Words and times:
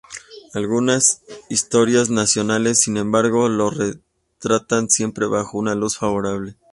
Algunas 0.55 1.21
historias 1.49 2.09
nacionales, 2.09 2.81
sin 2.81 2.97
embargo, 2.97 3.49
lo 3.49 3.69
retratan 3.69 4.89
siempre 4.89 5.27
bajo 5.27 5.59
una 5.59 5.75
luz 5.75 5.99
favorable. 5.99 6.55